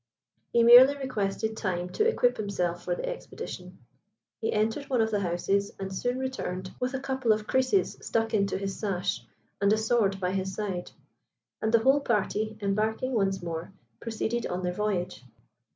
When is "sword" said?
9.77-10.19